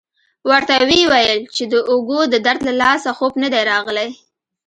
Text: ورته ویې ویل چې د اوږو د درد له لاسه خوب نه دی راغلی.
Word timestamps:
ورته 0.49 0.75
ویې 0.89 1.03
ویل 1.11 1.39
چې 1.55 1.63
د 1.71 1.73
اوږو 1.89 2.19
د 2.33 2.35
درد 2.45 2.61
له 2.69 2.73
لاسه 2.81 3.09
خوب 3.17 3.33
نه 3.43 3.47
دی 3.53 3.61
راغلی. 3.71 4.09